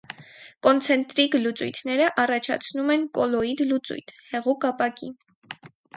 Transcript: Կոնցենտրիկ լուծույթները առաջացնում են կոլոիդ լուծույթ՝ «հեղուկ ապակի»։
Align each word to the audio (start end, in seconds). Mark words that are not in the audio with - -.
Կոնցենտրիկ 0.67 1.35
լուծույթները 1.41 2.07
առաջացնում 2.25 2.89
են 2.95 3.07
կոլոիդ 3.19 3.61
լուծույթ՝ 3.73 4.15
«հեղուկ 4.33 4.67
ապակի»։ 4.71 5.13